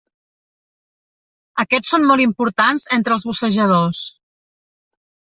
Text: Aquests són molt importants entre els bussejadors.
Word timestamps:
Aquests 1.63 1.91
són 1.95 2.07
molt 2.11 2.23
importants 2.23 2.85
entre 2.97 3.15
els 3.17 3.27
bussejadors. 3.31 4.01